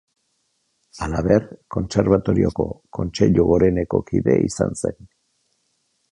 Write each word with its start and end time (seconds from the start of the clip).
Halaber, 1.07 1.43
Kontserbatorioko 1.75 2.65
Kontseilu 2.99 3.45
Goreneko 3.51 3.99
kide 4.07 4.39
izan 4.47 4.73
zen. 4.81 5.05